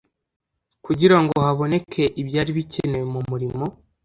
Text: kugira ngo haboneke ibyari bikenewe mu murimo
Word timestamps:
kugira 0.85 1.17
ngo 1.21 1.35
haboneke 1.45 2.03
ibyari 2.21 2.51
bikenewe 2.57 3.05
mu 3.13 3.21
murimo 3.29 3.65